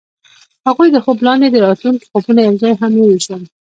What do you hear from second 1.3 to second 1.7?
د